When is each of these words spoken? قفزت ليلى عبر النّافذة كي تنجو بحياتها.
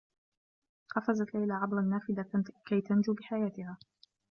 قفزت 0.95 1.35
ليلى 1.35 1.53
عبر 1.53 1.79
النّافذة 1.79 2.43
كي 2.65 2.81
تنجو 2.81 3.13
بحياتها. 3.13 3.77